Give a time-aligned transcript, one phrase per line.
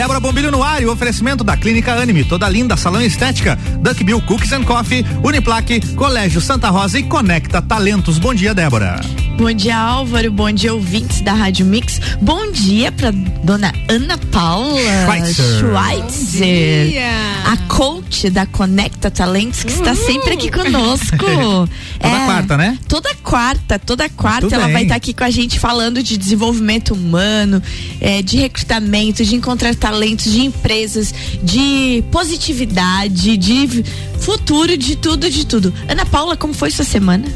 [0.00, 4.02] Débora Bombilho no ar e o oferecimento da Clínica Anime, toda linda, salão estética, Duck
[4.02, 8.18] Bill Cookies and Coffee, Uniplaque, Colégio Santa Rosa e Conecta Talentos.
[8.18, 8.98] Bom dia, Débora.
[9.36, 10.32] Bom dia, Álvaro.
[10.32, 12.00] Bom dia, ouvintes da Rádio Mix.
[12.18, 15.58] Bom dia pra dona Ana Paula Schweitzer.
[15.58, 17.02] Schweitzer,
[17.46, 21.16] a coach da Conecta Talentos, que está sempre aqui conosco.
[22.00, 22.78] Toda quarta, né?
[22.88, 24.72] Toda quarta, toda quarta Muito ela bem.
[24.72, 27.62] vai estar aqui com a gente falando de desenvolvimento humano,
[28.00, 31.12] eh, de recrutamento, de encontrar talentos, de empresas,
[31.42, 33.84] de positividade, de
[34.20, 35.72] futuro, de tudo, de tudo.
[35.88, 37.26] Ana Paula, como foi sua semana?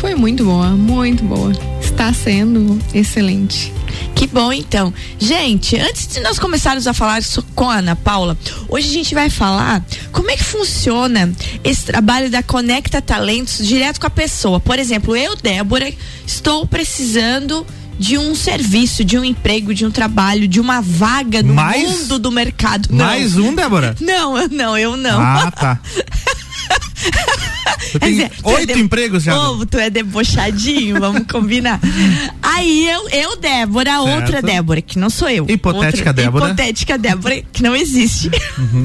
[0.00, 1.52] Foi muito boa, muito boa.
[1.80, 3.72] Está sendo excelente.
[4.14, 4.92] Que bom, então.
[5.18, 7.20] Gente, antes de nós começarmos a falar
[7.54, 8.36] com a Ana Paula,
[8.68, 14.00] hoje a gente vai falar como é que funciona esse trabalho da Conecta Talentos direto
[14.00, 14.60] com a pessoa.
[14.60, 15.92] Por exemplo, eu, Débora,
[16.26, 17.66] estou precisando
[17.98, 21.82] de um serviço, de um emprego, de um trabalho, de uma vaga no Mais?
[21.88, 22.88] mundo do mercado.
[22.90, 23.04] Não.
[23.04, 23.94] Mais um, Débora?
[24.00, 25.20] Não, eu não, eu não.
[25.20, 25.80] Ah, tá.
[28.02, 29.38] Dizer, tu é oito de- empregos já.
[29.50, 31.80] Ô, tu é debochadinho, vamos combinar.
[32.42, 35.46] Aí eu, eu, Débora, outra Débora, que não sou eu.
[35.48, 36.44] Hipotética Outra- Débora.
[36.44, 36.50] Uhum.
[36.52, 38.30] Hipotética Débora, que não existe.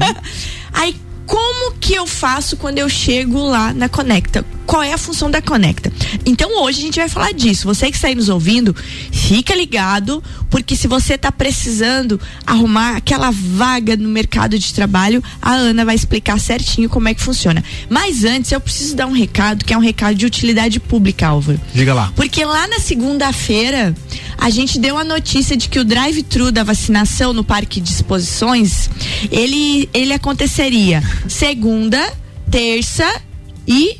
[0.72, 0.94] Aí,
[1.26, 4.44] como que eu faço quando eu chego lá na Conecta?
[4.66, 5.92] Qual é a função da Conecta?
[6.24, 7.66] Então hoje a gente vai falar disso.
[7.66, 8.74] Você que está aí nos ouvindo,
[9.10, 15.52] fica ligado, porque se você está precisando arrumar aquela vaga no mercado de trabalho, a
[15.52, 17.62] Ana vai explicar certinho como é que funciona.
[17.88, 21.60] Mas antes eu preciso dar um recado, que é um recado de utilidade pública, Álvaro.
[21.74, 22.12] Diga lá.
[22.14, 23.94] Porque lá na segunda-feira,
[24.38, 28.88] a gente deu a notícia de que o drive-thru da vacinação no Parque de Exposições,
[29.30, 32.00] ele, ele aconteceria segunda,
[32.50, 33.06] terça
[33.66, 33.96] e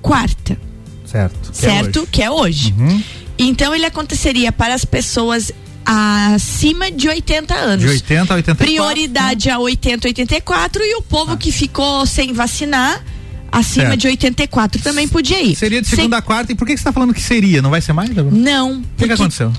[0.00, 0.58] quarta,
[1.04, 1.52] Certo.
[1.52, 2.00] Que é certo?
[2.00, 2.08] hoje.
[2.10, 2.74] que é hoje.
[2.78, 3.02] Uhum.
[3.38, 5.52] Então ele aconteceria para as pessoas
[5.84, 7.84] acima de 80 anos.
[7.84, 8.56] De 80 a 84.
[8.66, 13.02] Prioridade a 80, 84 e o povo que ficou sem vacinar
[13.50, 14.00] acima Certo.
[14.00, 15.56] de 84 também podia ir.
[15.56, 16.52] Seria de Se- segunda a quarta.
[16.52, 17.62] E por que, que você tá falando que seria?
[17.62, 18.34] Não vai ser mais, Débora?
[18.34, 18.82] O Não.
[18.96, 19.50] que, que aconteceu?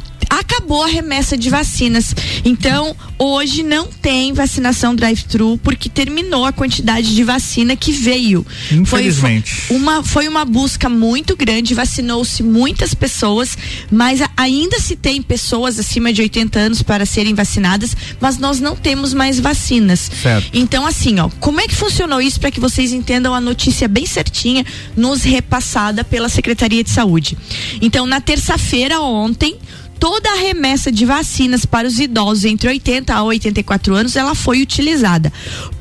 [0.70, 2.14] Acabou a remessa de vacinas.
[2.46, 8.46] Então, hoje não tem vacinação drive-thru porque terminou a quantidade de vacina que veio.
[8.72, 9.52] Infelizmente.
[9.52, 13.58] Foi, uma, foi uma busca muito grande, vacinou-se muitas pessoas,
[13.92, 18.76] mas ainda se tem pessoas acima de 80 anos para serem vacinadas, mas nós não
[18.76, 20.12] temos mais vacinas.
[20.22, 20.52] Certo.
[20.54, 24.06] Então, assim, ó, como é que funcionou isso para que vocês entendam a notícia bem
[24.06, 24.64] certinha,
[24.96, 27.36] nos repassada pela Secretaria de Saúde?
[27.82, 29.58] Então, na terça-feira, ontem,
[30.00, 34.62] toda a remessa de vacinas para os idosos entre 80 a 84 anos, ela foi
[34.62, 35.32] utilizada.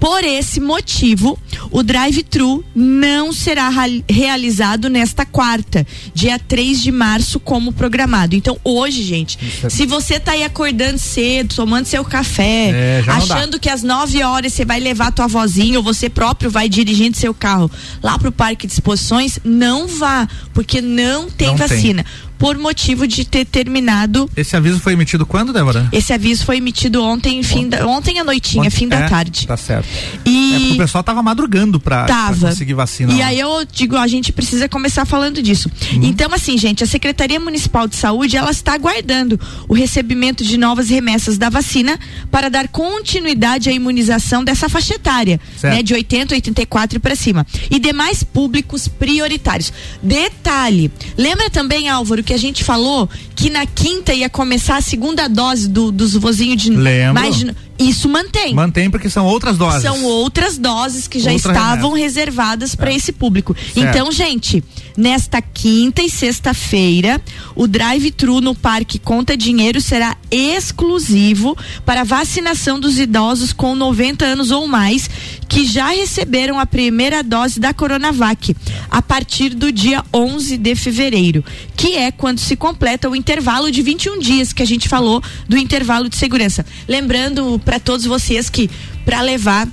[0.01, 1.39] Por esse motivo,
[1.71, 3.71] o drive-thru não será
[4.09, 8.35] realizado nesta quarta, dia 3 de março, como programado.
[8.35, 13.59] Então, hoje, gente, é- se você tá aí acordando cedo, tomando seu café, É, achando
[13.61, 17.33] que às 9 horas você vai levar tua vozinha ou você próprio vai dirigindo seu
[17.35, 17.71] carro
[18.03, 22.05] lá pro parque de exposições, não vá, porque não tem Não tem.
[22.39, 24.31] Por motivo de ter terminado.
[24.37, 25.89] Esse aviso foi emitido quando, Débora?
[25.93, 29.47] Esse aviso foi emitido ontem, fim da, ontem à noitinha, fim da É, tarde.
[29.47, 29.89] Tá certo.
[30.25, 32.49] E É porque o pessoal tava madrugando Tava.
[32.49, 33.13] conseguir vacina.
[33.13, 33.27] E lá.
[33.27, 35.71] aí eu digo, a gente precisa começar falando disso.
[35.95, 39.39] Então, assim, gente, a Secretaria Municipal de Saúde, ela está aguardando
[39.69, 41.99] o recebimento de novas remessas da vacina
[42.31, 45.75] para dar continuidade à imunização dessa faixa etária, Certo.
[45.75, 47.47] né, de 80 a 84 para cima.
[47.71, 49.73] E demais públicos prioritários.
[50.03, 55.27] Detalhe, lembra também, Álvaro, que a gente falou que na quinta ia começar a segunda
[55.29, 57.15] dose do, dos vozinhos de Lembro.
[57.15, 58.55] mais de, isso mantém.
[58.55, 59.83] Mantém porque são outras doses.
[59.83, 62.05] São outras doses que já Outra estavam remessa.
[62.05, 63.55] reservadas para esse público.
[63.55, 63.79] Certo.
[63.79, 64.63] Então, gente,
[64.97, 67.21] nesta quinta e sexta-feira,
[67.55, 74.51] o drive-thru no Parque Conta Dinheiro será exclusivo para vacinação dos idosos com 90 anos
[74.51, 75.09] ou mais
[75.49, 78.55] que já receberam a primeira dose da Coronavac
[78.91, 81.43] a partir do dia 11 de fevereiro,
[81.75, 85.57] que é quando se completa o intervalo de 21 dias que a gente falou do
[85.57, 86.67] intervalo de segurança.
[86.87, 88.71] Lembrando para todos vocês que
[89.05, 89.69] para levar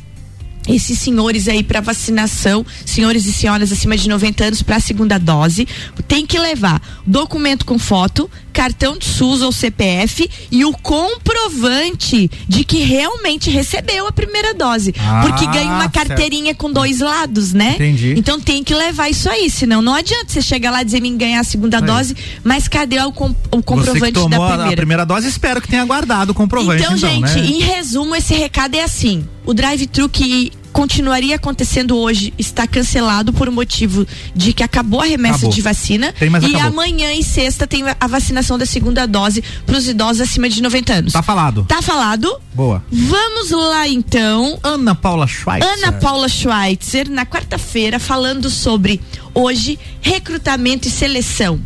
[0.67, 5.17] esses senhores aí para vacinação, senhores e senhoras acima de 90 anos para a segunda
[5.17, 5.65] dose,
[6.05, 12.63] tem que levar documento com foto, cartão de SUS ou CPF e o comprovante de
[12.63, 17.73] que realmente recebeu a primeira dose, Ah, porque ganha uma carteirinha com dois lados, né?
[17.75, 18.13] Entendi.
[18.17, 21.11] Então tem que levar isso aí, senão não adianta você chegar lá e dizer me
[21.17, 24.69] ganhar a segunda dose, mas cadê o, com- o comprovante da a- primeira?
[24.69, 27.45] a primeira dose, espero que tenha guardado o comprovante, Então, então, gente, né?
[27.45, 33.49] em resumo, esse recado é assim: o drive-thru que continuaria acontecendo hoje está cancelado por
[33.49, 34.05] motivo
[34.35, 35.53] de que acabou a remessa Acabou.
[35.53, 36.61] de vacina Tem, e acabou.
[36.61, 40.93] amanhã e sexta tem a vacinação da segunda dose para os idosos acima de 90
[40.93, 41.13] anos.
[41.13, 41.63] Tá falado.
[41.63, 42.29] Tá falado?
[42.53, 42.83] Boa.
[42.91, 44.59] Vamos lá então.
[44.61, 45.71] Ana Paula Schweitzer.
[45.77, 48.99] Ana Paula Schweitzer, na quarta-feira, falando sobre
[49.33, 51.57] hoje recrutamento e seleção.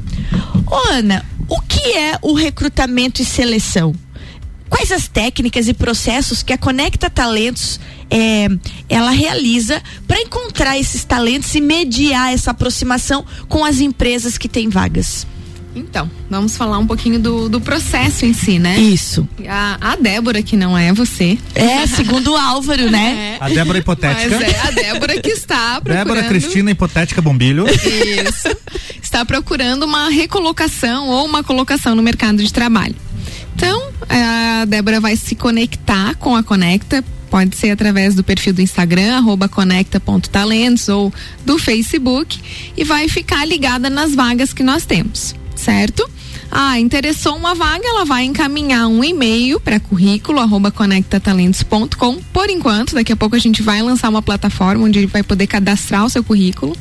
[0.67, 3.95] Ô Ana, o que é o recrutamento e seleção?
[4.69, 7.79] Quais as técnicas e processos que a Conecta Talentos
[8.09, 8.47] é,
[8.88, 14.69] ela realiza para encontrar esses talentos e mediar essa aproximação com as empresas que têm
[14.69, 15.27] vagas?
[15.75, 18.77] Então, vamos falar um pouquinho do, do processo em si, né?
[18.79, 19.27] Isso.
[19.47, 21.38] A, a Débora, que não é você.
[21.53, 23.38] É, segundo o Álvaro, né?
[23.39, 24.39] A Débora Hipotética.
[24.39, 26.07] Mas é a Débora que está procurando.
[26.07, 27.65] Débora Cristina Hipotética Bombilho.
[27.67, 28.50] Isso.
[29.01, 32.95] Está procurando uma recolocação ou uma colocação no mercado de trabalho.
[33.56, 37.03] Então, a Débora vai se conectar com a Conecta.
[37.30, 41.14] Pode ser através do perfil do Instagram, arroba conecta.talentos ou
[41.46, 42.40] do Facebook
[42.76, 46.10] e vai ficar ligada nas vagas que nós temos, certo?
[46.52, 52.18] Ah, interessou uma vaga, ela vai encaminhar um e-mail para currículo arroba conectatalentos.com.
[52.34, 55.46] Por enquanto, daqui a pouco a gente vai lançar uma plataforma onde ele vai poder
[55.46, 56.76] cadastrar o seu currículo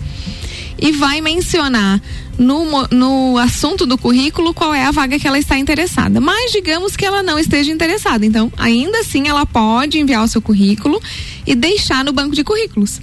[0.78, 2.00] e vai mencionar
[2.38, 6.20] no, no assunto do currículo qual é a vaga que ela está interessada.
[6.20, 8.24] Mas digamos que ela não esteja interessada.
[8.24, 11.00] Então, ainda assim, ela pode enviar o seu currículo
[11.46, 13.00] e deixar no banco de currículos.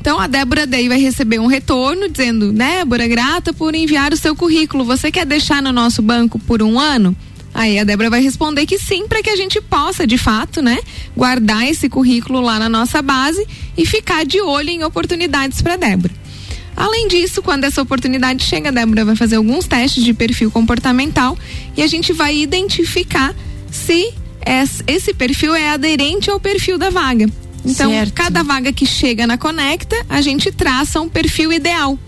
[0.00, 4.34] Então a Débora daí vai receber um retorno dizendo, Débora, grata por enviar o seu
[4.34, 4.84] currículo.
[4.84, 7.14] Você quer deixar no nosso banco por um ano?
[7.52, 10.78] Aí a Débora vai responder que sim, para que a gente possa, de fato, né,
[11.16, 13.44] guardar esse currículo lá na nossa base
[13.76, 16.14] e ficar de olho em oportunidades para Débora.
[16.78, 21.36] Além disso, quando essa oportunidade chega, a Débora vai fazer alguns testes de perfil comportamental
[21.76, 23.34] e a gente vai identificar
[23.68, 24.14] se
[24.46, 27.28] es- esse perfil é aderente ao perfil da vaga.
[27.64, 28.12] Então, Certo.
[28.12, 31.98] cada vaga que chega na Conecta, a gente traça um perfil ideal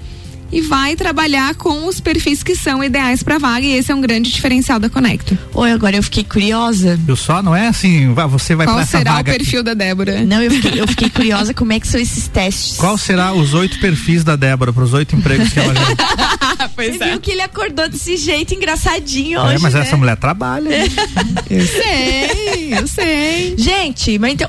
[0.52, 4.00] e vai trabalhar com os perfis que são ideais para vaga e esse é um
[4.00, 5.38] grande diferencial da Conecta.
[5.54, 6.96] Oi, agora eu fiquei curiosa.
[6.96, 7.42] Viu só?
[7.42, 9.32] Não é assim, vai- você vai Qual pra essa será o vaga.
[9.32, 10.22] perfil da Débora?
[10.24, 12.76] Não, eu fiquei, eu fiquei curiosa como é que são esses testes.
[12.76, 16.68] Qual será os oito perfis da Débora para os oito empregos que ela já.
[16.76, 19.80] Você viu que ele acordou desse jeito engraçadinho hoje, é, mas né?
[19.80, 20.70] essa mulher trabalha.
[21.50, 23.54] Eu sei, eu sei.
[23.58, 24.48] Gente, mas então,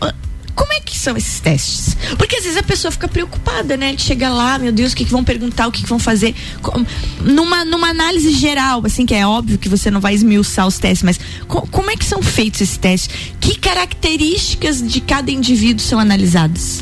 [0.56, 1.96] como é que são esses testes?
[2.18, 3.96] Porque às vezes a pessoa fica preocupada, né?
[3.98, 6.36] Chega lá, meu Deus, o que, que vão perguntar, o que, que vão fazer.
[6.62, 6.86] Com-
[7.22, 11.04] Numa, numa análise geral, assim, que é óbvio que você não vai esmiuçar os testes,
[11.04, 13.10] mas co- como é que são feitos esses testes?
[13.40, 16.82] Que características de cada indivíduo são analisadas?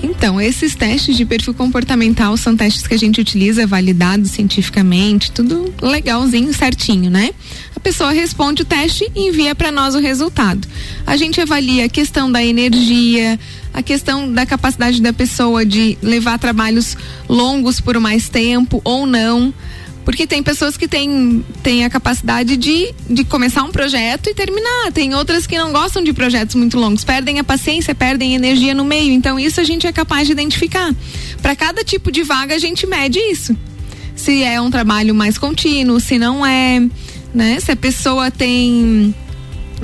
[0.00, 5.74] Então, esses testes de perfil comportamental são testes que a gente utiliza validados cientificamente, tudo
[5.82, 7.30] legalzinho, certinho, né?
[7.78, 10.66] A pessoa responde o teste e envia para nós o resultado.
[11.06, 13.38] A gente avalia a questão da energia,
[13.72, 16.96] a questão da capacidade da pessoa de levar trabalhos
[17.28, 19.54] longos por mais tempo ou não.
[20.04, 24.90] Porque tem pessoas que têm, têm a capacidade de, de começar um projeto e terminar.
[24.92, 28.84] Tem outras que não gostam de projetos muito longos, perdem a paciência, perdem energia no
[28.84, 29.12] meio.
[29.12, 30.92] Então, isso a gente é capaz de identificar.
[31.40, 33.56] Para cada tipo de vaga, a gente mede isso.
[34.16, 36.82] Se é um trabalho mais contínuo, se não é,
[37.38, 37.60] né?
[37.60, 39.14] Se a pessoa tem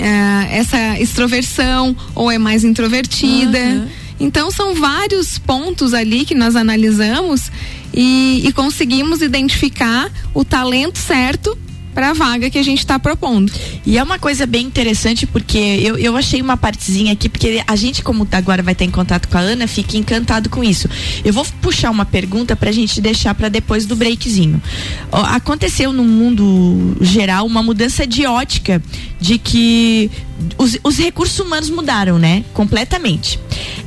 [0.01, 3.59] ah, essa extroversão ou é mais introvertida.
[3.59, 3.89] Aham.
[4.19, 7.51] Então são vários pontos ali que nós analisamos
[7.93, 11.57] e, e conseguimos identificar o talento certo
[11.95, 13.53] para a vaga que a gente está propondo.
[13.87, 17.77] E é uma coisa bem interessante porque eu, eu achei uma partezinha aqui, porque a
[17.77, 20.89] gente, como agora vai estar em contato com a Ana, fica encantado com isso.
[21.25, 24.61] Eu vou puxar uma pergunta pra gente deixar para depois do breakzinho.
[25.13, 28.83] Aconteceu no mundo geral uma mudança de ótica
[29.21, 30.11] de que
[30.59, 32.45] os, os recursos humanos mudaram, né?
[32.53, 33.39] Completamente.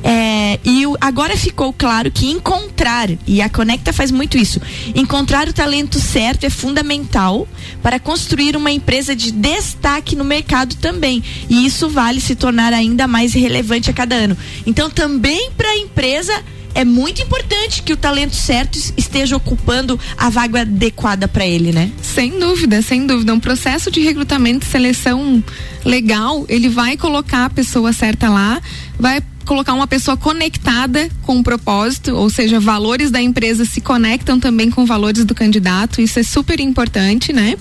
[0.02, 4.60] É, e o- agora ficou claro que encontrar, e a Conecta faz muito isso,
[4.94, 7.48] encontrar o talento certo é fundamental
[7.82, 11.22] para construir uma empresa de destaque no mercado também.
[11.48, 14.36] E isso vale se tornar ainda mais relevante a cada ano.
[14.66, 16.32] Então, também para a empresa.
[16.74, 21.72] É muito importante que o talento certo es- esteja ocupando a vaga adequada para ele,
[21.72, 21.90] né?
[22.00, 23.34] Sem dúvida, sem dúvida.
[23.34, 25.42] Um processo de recrutamento e seleção
[25.84, 28.60] legal, ele vai colocar a pessoa certa lá,
[28.96, 34.38] vai colocar uma pessoa conectada com um propósito, ou seja, valores da empresa se conectam
[34.38, 37.56] também com valores do candidato, isso é super importante, né?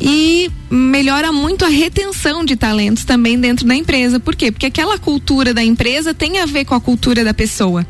[0.00, 4.20] E melhora muito a retenção de talentos também dentro da empresa.
[4.20, 4.52] Por quê?
[4.52, 7.84] Porque aquela cultura da empresa tem a ver com a cultura da pessoa.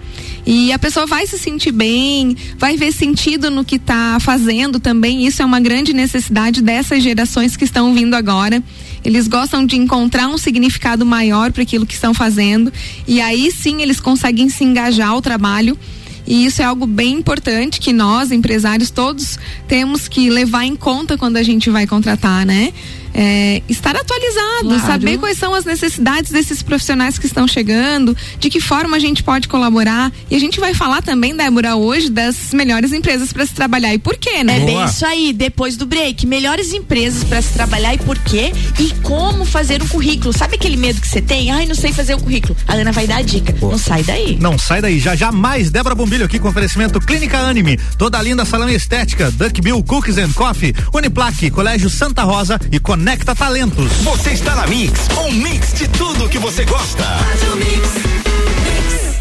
[0.47, 5.27] E a pessoa vai se sentir bem, vai ver sentido no que está fazendo também.
[5.27, 8.63] Isso é uma grande necessidade dessas gerações que estão vindo agora.
[9.05, 12.73] Eles gostam de encontrar um significado maior para aquilo que estão fazendo
[13.07, 15.79] e aí sim eles conseguem se engajar ao trabalho.
[16.27, 21.17] E isso é algo bem importante que nós, empresários, todos temos que levar em conta
[21.17, 22.71] quando a gente vai contratar, né?
[23.19, 24.87] É, estar atualizado, claro.
[24.87, 29.25] saber quais são as necessidades desses profissionais que estão chegando, de que forma a gente
[29.25, 30.13] pode colaborar.
[30.31, 33.99] E a gente vai falar também, Débora, hoje das melhores empresas para se trabalhar e
[33.99, 34.63] por quê, né?
[34.63, 36.29] É bem isso aí, depois do break.
[36.29, 38.53] Melhores empresas para se trabalhar e por quê?
[38.79, 40.33] E como fazer um currículo.
[40.33, 41.51] Sabe aquele medo que você tem?
[41.51, 42.57] Ai, não sei fazer o um currículo.
[42.69, 43.53] A Ana vai dar a dica.
[43.55, 43.73] Boa.
[43.73, 44.39] Não sai daí.
[44.41, 45.01] Não sai daí.
[45.01, 49.61] Já já mais Débora Bombilho aqui com oferecimento Clínica Anime, toda linda salão estética, Duck
[49.61, 53.91] Bill Cookies and Coffee, Uniplaque, Colégio Santa Rosa e Conecta Conecta Talentos.
[54.03, 57.03] Você está na Mix, um mix de tudo que você gosta.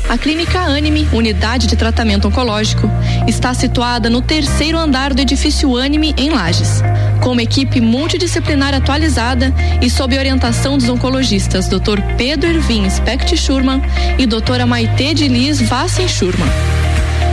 [0.10, 2.92] A Clínica Anime, unidade de tratamento oncológico,
[3.26, 6.84] está situada no terceiro andar do edifício Anime, em Lages.
[7.24, 12.02] Com uma equipe multidisciplinar atualizada e sob orientação dos oncologistas Dr.
[12.18, 13.82] Pedro Ervin Specht Schurman
[14.18, 16.50] e doutora Maite de Liz Vassen Schurman.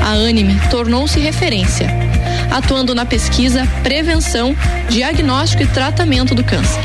[0.04, 2.13] A Anime tornou-se referência
[2.54, 4.56] atuando na pesquisa, prevenção,
[4.88, 6.80] diagnóstico e tratamento do câncer.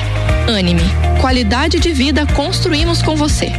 [0.47, 0.81] Anime,
[1.21, 3.51] qualidade de vida construímos com você.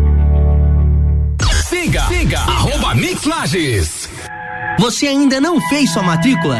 [1.81, 4.07] Siga, siga, arroba Mix Lages.
[4.77, 6.59] Você ainda não fez sua matrícula?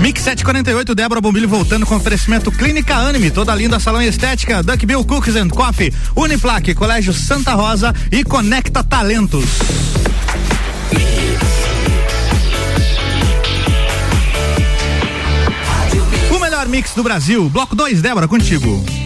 [0.00, 5.04] Mix 748, Débora Bombilho voltando com oferecimento Clínica Anime, toda linda salão estética, Duck Bill
[5.04, 9.44] Cookies and Coffee, Uniplaque, Colégio Santa Rosa e Conecta Talentos.
[16.34, 18.99] O melhor mix do Brasil, bloco 2, Débora, contigo.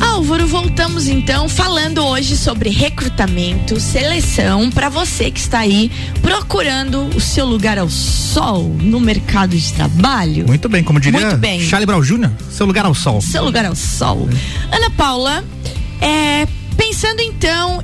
[0.00, 5.90] Álvaro, voltamos então falando hoje sobre recrutamento, seleção para você que está aí
[6.22, 10.46] procurando o seu lugar ao sol no mercado de trabalho.
[10.46, 11.60] Muito bem, como diria Muito bem.
[11.60, 13.20] Charlie Brown Jr., seu lugar ao sol.
[13.20, 14.28] Seu lugar ao sol.
[14.72, 14.76] É.
[14.76, 15.44] Ana Paula,
[16.00, 17.82] é, pensando então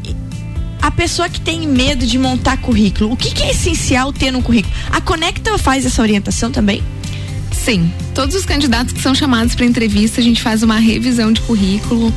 [0.80, 4.42] a pessoa que tem medo de montar currículo, o que, que é essencial ter no
[4.42, 4.74] currículo?
[4.90, 6.82] A Conecta faz essa orientação também?
[7.64, 11.40] Sim, todos os candidatos que são chamados para entrevista, a gente faz uma revisão de
[11.40, 12.12] currículo,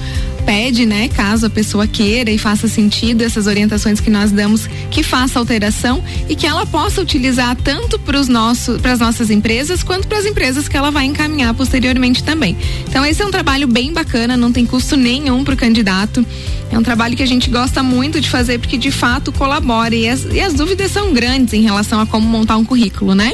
[0.46, 5.02] pede, né, caso a pessoa queira e faça sentido essas orientações que nós damos, que
[5.04, 9.84] faça alteração e que ela possa utilizar tanto para os nossos, para as nossas empresas
[9.84, 12.58] quanto para as empresas que ela vai encaminhar posteriormente também.
[12.86, 16.26] Então esse é um trabalho bem bacana, não tem custo nenhum para o candidato.
[16.70, 20.10] É um trabalho que a gente gosta muito de fazer porque de fato colabora e
[20.10, 23.32] as, e as dúvidas são grandes em relação a como montar um currículo, né?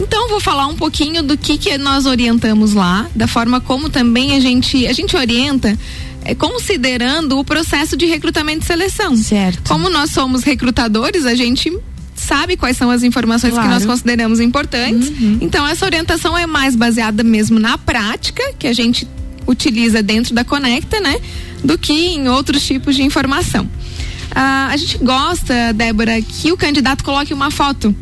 [0.00, 4.34] Então vou falar um pouquinho do que que nós orientamos lá, da forma como também
[4.34, 5.78] a gente a gente orienta
[6.24, 9.14] é, considerando o processo de recrutamento e seleção.
[9.16, 9.68] Certo.
[9.68, 11.70] Como nós somos recrutadores, a gente
[12.14, 13.68] sabe quais são as informações claro.
[13.68, 15.08] que nós consideramos importantes.
[15.08, 15.38] Uhum.
[15.40, 19.06] Então essa orientação é mais baseada mesmo na prática que a gente
[19.46, 21.20] utiliza dentro da Conecta, né,
[21.62, 23.68] do que em outros tipos de informação.
[24.32, 27.94] Ah, a gente gosta, Débora, que o candidato coloque uma foto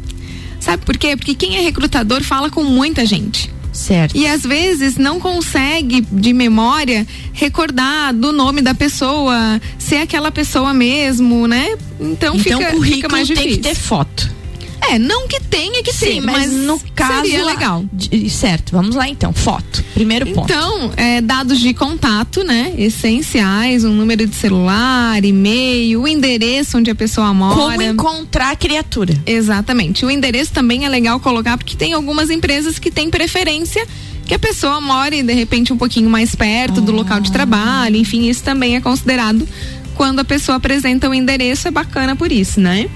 [0.68, 1.16] Sabe por quê?
[1.16, 3.50] Porque quem é recrutador fala com muita gente.
[3.72, 4.14] Certo.
[4.14, 10.74] E às vezes não consegue de memória recordar do nome da pessoa, ser aquela pessoa
[10.74, 11.70] mesmo, né?
[11.98, 13.62] Então, Então fica, o currículo fica mais tem que difícil.
[13.62, 14.30] ter foto.
[14.90, 17.84] É, não que tenha que Sim, ter, mas, no caso seria legal.
[17.92, 19.32] de- certo, vamos lá então.
[19.32, 19.84] Foto.
[19.92, 20.50] Primeiro ponto.
[20.50, 22.72] Então, é, dados de contato, né?
[22.78, 27.54] Essenciais, um número de celular, e-mail, o endereço onde a pessoa mora.
[27.54, 29.14] Como encontrar a criatura.
[29.26, 30.06] Exatamente.
[30.06, 33.86] O endereço também é legal colocar, porque tem algumas empresas que têm preferência
[34.24, 37.96] que a pessoa more, de repente, um pouquinho mais perto do local de trabalho.
[37.96, 39.46] Enfim, isso também é considerado
[39.94, 42.88] quando a pessoa apresenta o endereço, é bacana por isso, né?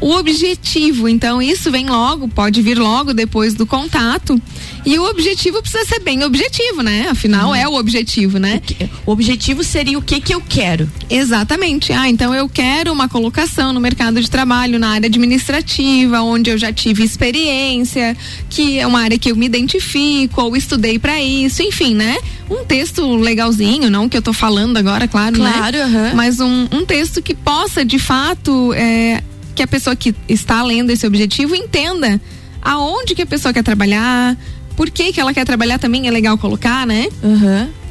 [0.00, 4.40] O objetivo, então, isso vem logo, pode vir logo depois do contato.
[4.84, 7.08] E o objetivo precisa ser bem objetivo, né?
[7.10, 8.60] Afinal, é o objetivo, né?
[9.06, 10.88] O objetivo seria o que que eu quero.
[11.08, 11.92] Exatamente.
[11.92, 16.58] Ah, então eu quero uma colocação no mercado de trabalho na área administrativa, onde eu
[16.58, 18.16] já tive experiência,
[18.50, 22.16] que é uma área que eu me identifico, ou estudei para isso, enfim, né?
[22.48, 25.82] Um texto legalzinho, não que eu tô falando agora, claro, Claro, né?
[25.84, 26.12] aham.
[26.14, 29.20] Mas um, um texto que possa, de fato, é,
[29.56, 32.20] que a pessoa que está lendo esse objetivo entenda
[32.62, 34.36] aonde que a pessoa quer trabalhar,
[34.76, 37.08] por que que ela quer trabalhar também é legal colocar, né?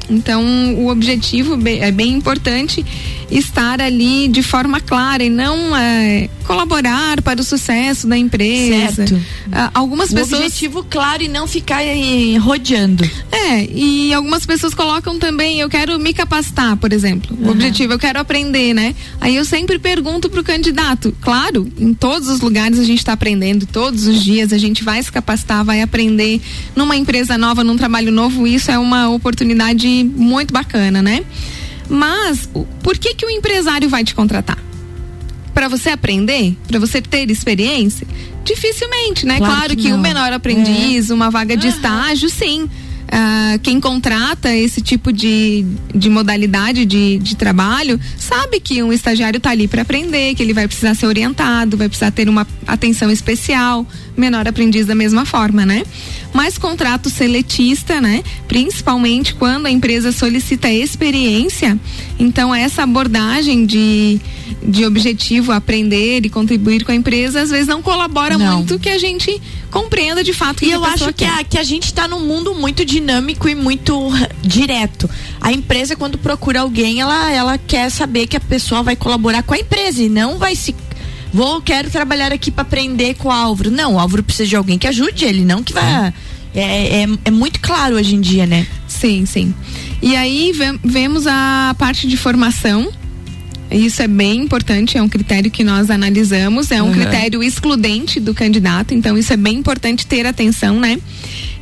[0.08, 0.44] Então,
[0.76, 2.86] o objetivo é bem importante
[3.28, 8.94] estar ali de forma clara e não é, colaborar para o sucesso da empresa.
[9.06, 9.20] Certo.
[9.52, 13.04] Ah, algumas O pessoas objetivo claro e não ficar aí rodeando.
[13.32, 17.36] é, e algumas pessoas colocam também, eu quero me capacitar, por exemplo.
[17.42, 18.94] O objetivo, eu quero aprender, né?
[19.20, 23.66] Aí eu sempre pergunto pro candidato, claro, em todos os lugares a gente está aprendendo,
[23.66, 26.40] todos os dias a gente vai se capacitar, vai aprender
[26.74, 29.86] numa empresa nova, num trabalho novo, isso é uma oportunidade
[30.16, 31.24] muito bacana, né?
[31.88, 34.58] Mas o- por que que o empresário vai te contratar?
[35.56, 38.06] Para você aprender, para você ter experiência?
[38.44, 39.38] Dificilmente, né?
[39.38, 42.68] Claro Claro, que um menor aprendiz, uma vaga de estágio, sim.
[43.08, 49.38] Ah, quem contrata esse tipo de, de modalidade de, de trabalho sabe que um estagiário
[49.38, 53.10] está ali para aprender, que ele vai precisar ser orientado, vai precisar ter uma atenção
[53.10, 55.84] especial, menor aprendiz da mesma forma, né?
[56.34, 58.22] Mas contrato seletista, né?
[58.46, 61.78] Principalmente quando a empresa solicita experiência,
[62.18, 64.20] então essa abordagem de,
[64.62, 68.56] de objetivo aprender e contribuir com a empresa às vezes não colabora Não.
[68.58, 71.62] muito que a gente compreenda de fato que E eu acho que a, que a
[71.62, 74.10] gente tá num mundo muito dinâmico e muito
[74.42, 75.08] direto.
[75.40, 79.54] A empresa, quando procura alguém, ela, ela quer saber que a pessoa vai colaborar com
[79.54, 80.74] a empresa e não vai se.
[81.32, 83.70] Vou, quero trabalhar aqui para aprender com o Álvaro.
[83.70, 86.12] Não, o Álvaro precisa de alguém que ajude ele, não que vai.
[86.54, 88.66] É, é, é muito claro hoje em dia, né?
[88.88, 89.54] Sim, sim.
[90.02, 92.90] E aí ve- vemos a parte de formação.
[93.70, 96.92] Isso é bem importante, é um critério que nós analisamos, é um Uhum.
[96.92, 100.96] critério excludente do candidato, então isso é bem importante ter atenção, né?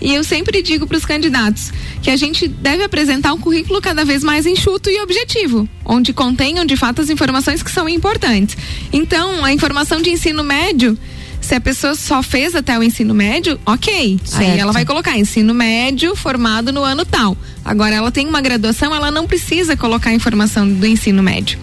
[0.02, 4.04] E eu sempre digo para os candidatos que a gente deve apresentar um currículo cada
[4.04, 8.54] vez mais enxuto e objetivo, onde contenham de fato as informações que são importantes.
[8.92, 10.98] Então, a informação de ensino médio,
[11.40, 13.92] se a pessoa só fez até o ensino médio, ok.
[13.94, 14.58] Aí Certo.
[14.60, 17.34] ela vai colocar ensino médio formado no ano tal.
[17.64, 21.58] Agora ela tem uma graduação, ela não precisa colocar a informação do ensino médio.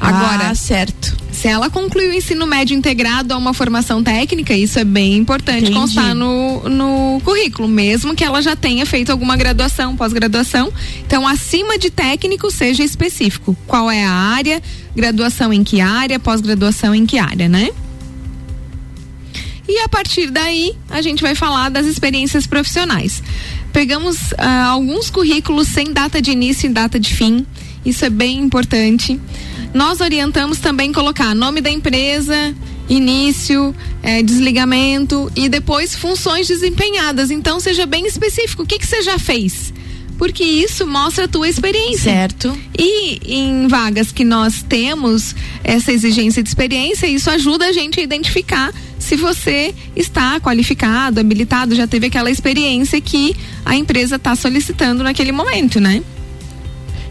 [0.00, 1.16] Agora, Ah, certo.
[1.32, 5.62] se ela concluiu o ensino médio integrado a uma formação técnica, isso é bem importante
[5.64, 5.72] Entendi.
[5.78, 10.70] constar no, no currículo, mesmo que ela já tenha feito alguma graduação, pós-graduação.
[11.06, 13.56] Então, acima de técnico, seja específico.
[13.66, 14.62] Qual é a área,
[14.94, 17.70] graduação em que área, pós-graduação em que área, né?
[19.66, 23.22] E a partir daí, a gente vai falar das experiências profissionais.
[23.74, 27.44] Pegamos ah, alguns currículos sem data de início e data de fim.
[27.84, 29.20] Isso é bem importante.
[29.74, 32.54] Nós orientamos também colocar nome da empresa,
[32.88, 37.32] início, eh, desligamento e depois funções desempenhadas.
[37.32, 38.62] Então, seja bem específico.
[38.62, 39.74] O que, que você já fez?
[40.16, 42.12] Porque isso mostra a tua experiência.
[42.12, 42.56] Certo.
[42.78, 45.34] E em vagas que nós temos
[45.64, 48.72] essa exigência de experiência, isso ajuda a gente a identificar
[49.04, 55.30] se você está qualificado, habilitado, já teve aquela experiência que a empresa está solicitando naquele
[55.30, 56.02] momento, né?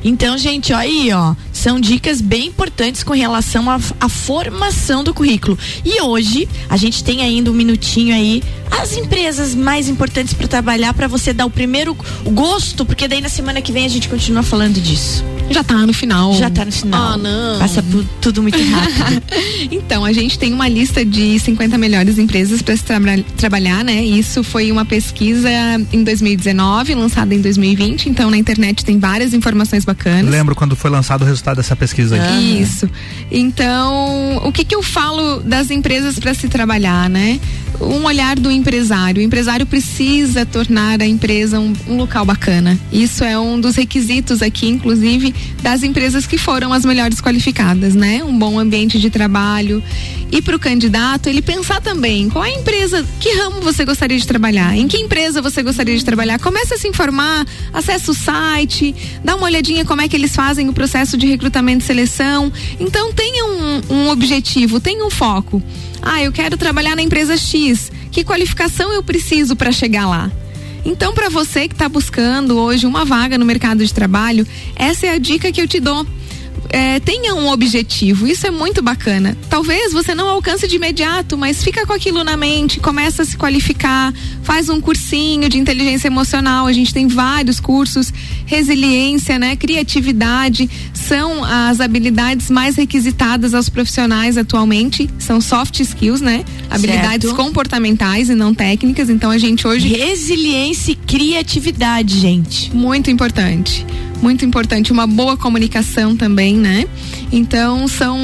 [0.03, 5.57] Então, gente, ó aí, ó, são dicas bem importantes com relação à formação do currículo.
[5.85, 8.43] E hoje, a gente tem ainda um minutinho aí.
[8.81, 13.29] As empresas mais importantes para trabalhar para você dar o primeiro gosto, porque daí na
[13.29, 15.23] semana que vem a gente continua falando disso.
[15.49, 16.33] Já tá no final.
[16.35, 17.13] Já tá no final.
[17.13, 17.59] Ah, não.
[17.59, 19.21] Passa por tudo muito rápido.
[19.71, 24.03] então, a gente tem uma lista de 50 melhores empresas para se traba- trabalhar, né?
[24.03, 25.49] Isso foi uma pesquisa
[25.91, 28.09] em 2019, lançada em 2020.
[28.09, 30.31] Então, na internet tem várias informações bacanas.
[30.31, 32.61] Lembro quando foi lançado o resultado dessa pesquisa aí.
[32.61, 32.89] Isso.
[33.29, 37.39] Então, o que que eu falo das empresas para se trabalhar, né?
[37.81, 39.21] Um olhar do empresário.
[39.21, 42.79] O empresário precisa tornar a empresa um, um local bacana.
[42.91, 48.23] Isso é um dos requisitos aqui, inclusive, das empresas que foram as melhores qualificadas, né?
[48.23, 49.83] Um bom ambiente de trabalho.
[50.31, 54.17] E para o candidato, ele pensar também qual é a empresa, que ramo você gostaria
[54.17, 56.39] de trabalhar, em que empresa você gostaria de trabalhar.
[56.39, 60.69] Comece a se informar, acesse o site, dá uma olhadinha como é que eles fazem
[60.69, 62.51] o processo de recrutamento e seleção.
[62.79, 65.61] Então tenha um, um objetivo, tenha um foco.
[66.01, 67.91] Ah, eu quero trabalhar na empresa X.
[68.13, 70.31] Que qualificação eu preciso para chegar lá?
[70.85, 74.45] Então, para você que está buscando hoje uma vaga no mercado de trabalho,
[74.75, 76.05] essa é a dica que eu te dou.
[76.69, 79.37] É, tenha um objetivo, isso é muito bacana.
[79.49, 83.37] Talvez você não alcance de imediato, mas fica com aquilo na mente, começa a se
[83.37, 86.65] qualificar, faz um cursinho de inteligência emocional.
[86.65, 88.11] A gente tem vários cursos,
[88.45, 96.43] resiliência, né, criatividade, são as habilidades mais requisitadas aos profissionais atualmente, são soft skills, né?
[96.69, 97.35] Habilidades Certo.
[97.35, 99.09] comportamentais e não técnicas.
[99.09, 102.73] Então a gente hoje Resiliência e criatividade, gente.
[102.75, 103.85] muito importante.
[104.23, 106.85] Muito importante, uma boa comunicação também, né?
[107.29, 108.17] Então, são,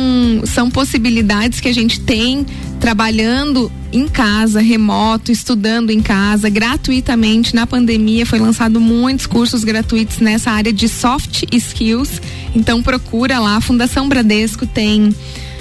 [0.45, 2.45] são possibilidades que a gente tem
[2.79, 7.53] trabalhando em casa, remoto, estudando em casa, gratuitamente.
[7.53, 12.21] Na pandemia foi lançado muitos cursos gratuitos nessa área de soft skills.
[12.55, 13.57] Então, procura lá.
[13.57, 15.13] A Fundação Bradesco tem.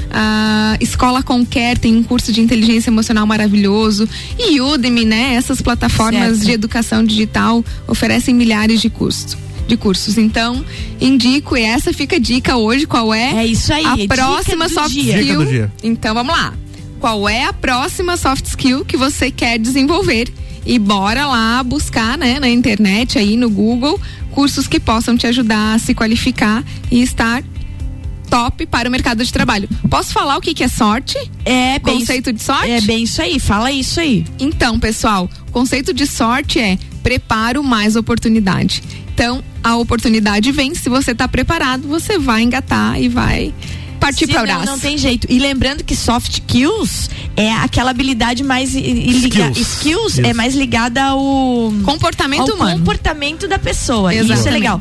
[0.08, 4.08] A Escola Conquer tem um curso de inteligência emocional maravilhoso.
[4.38, 5.34] E Udemy, né?
[5.34, 6.46] Essas plataformas Certo.
[6.46, 9.47] de educação digital oferecem milhares de cursos.
[9.68, 10.16] De cursos.
[10.18, 10.64] Então,
[11.00, 13.44] indico, e essa fica a dica hoje, qual é?
[13.44, 15.12] É isso aí, A dica próxima do soft dia.
[15.12, 15.44] Dica skill.
[15.44, 15.72] do dia.
[15.82, 16.54] Então, vamos lá.
[16.98, 20.32] Qual é a próxima soft skill que você quer desenvolver?
[20.66, 24.00] E bora lá buscar, né, na internet, aí no Google,
[24.32, 27.44] cursos que possam te ajudar a se qualificar e estar
[28.28, 29.68] top para o mercado de trabalho.
[29.88, 31.16] Posso falar o que, que é sorte?
[31.44, 32.70] É bem Conceito de sorte?
[32.70, 34.24] É bem isso aí, fala isso aí.
[34.38, 38.82] Então, pessoal, o conceito de sorte é preparo mais oportunidade.
[39.18, 43.52] Então, a oportunidade vem, se você está preparado, você vai engatar e vai
[43.98, 44.66] partir para o não, braço.
[44.66, 45.26] não tem jeito.
[45.28, 49.58] E lembrando que soft skills é aquela habilidade mais Skills.
[49.58, 51.18] skills é mais ligada ao
[51.84, 52.78] Comportamento ao humano.
[52.78, 54.14] comportamento da pessoa.
[54.14, 54.52] E Isso é Exatamente.
[54.60, 54.80] legal.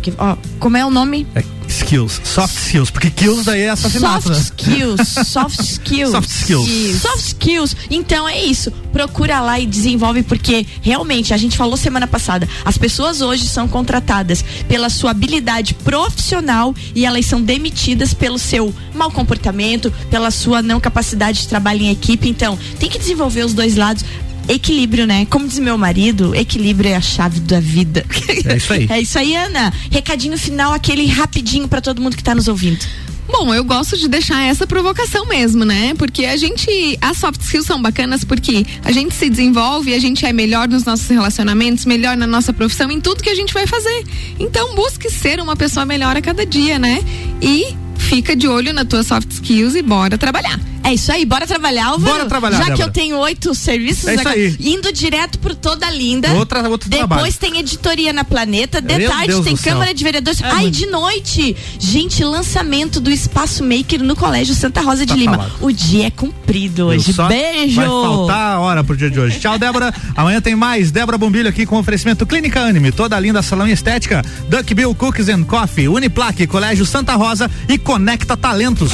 [0.00, 1.26] Que- ó, como é o nome?
[1.34, 1.42] É
[1.82, 4.40] skills, soft skills, porque kills daí é assassinato, Soft né?
[4.40, 6.10] skills, soft skills.
[6.10, 7.00] Soft skills.
[7.00, 7.76] Soft skills.
[7.90, 8.70] Então é isso.
[8.92, 13.68] Procura lá e desenvolve, porque realmente, a gente falou semana passada, as pessoas hoje são
[13.68, 20.62] contratadas pela sua habilidade profissional e elas são demitidas pelo seu mau comportamento, pela sua
[20.62, 22.28] não capacidade de trabalho em equipe.
[22.28, 24.04] Então, tem que desenvolver os dois lados.
[24.50, 25.26] Equilíbrio, né?
[25.30, 28.04] Como diz meu marido, equilíbrio é a chave da vida.
[28.44, 28.86] É isso aí.
[28.90, 29.72] É isso aí, Ana.
[29.90, 32.84] Recadinho final, aquele rapidinho pra todo mundo que tá nos ouvindo.
[33.28, 35.94] Bom, eu gosto de deixar essa provocação mesmo, né?
[35.96, 36.98] Porque a gente.
[37.00, 40.84] As soft skills são bacanas porque a gente se desenvolve, a gente é melhor nos
[40.84, 44.04] nossos relacionamentos, melhor na nossa profissão, em tudo que a gente vai fazer.
[44.38, 47.04] Então, busque ser uma pessoa melhor a cada dia, né?
[47.40, 50.58] E fica de olho nas tuas soft skills e bora trabalhar.
[50.82, 52.12] É isso aí, bora trabalhar, Álvaro.
[52.14, 52.88] Bora trabalhar, Já que Débora.
[52.88, 54.56] eu tenho oito serviços É isso agora, aí.
[54.60, 56.32] indo direto pro Toda Linda.
[56.32, 57.32] Outra- outro Depois trabalho.
[57.38, 58.80] tem editoria na Planeta.
[58.80, 59.72] De Meu tarde Deus tem céu.
[59.74, 60.40] Câmara de Vereadores.
[60.40, 60.76] É Ai, muito.
[60.78, 61.56] de noite.
[61.78, 65.32] Gente, lançamento do Espaço Maker no Colégio Santa Rosa de Tá Lima.
[65.36, 65.52] falado.
[65.60, 67.12] O dia é cumprido hoje.
[67.12, 67.76] Só Beijo.
[67.76, 69.38] Vai faltar a hora pro dia de hoje.
[69.38, 69.92] Tchau, Débora.
[70.16, 70.90] Amanhã tem mais.
[70.90, 75.28] Débora Bombilho aqui com oferecimento Clínica Anime, toda linda salão e estética, Duck Bill Cookies
[75.28, 78.90] and Coffee, Uniplaque, Colégio Santa Rosa e Conecta Talentos.